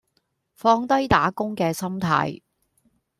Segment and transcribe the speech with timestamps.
[0.55, 2.41] 放低打工嘅心態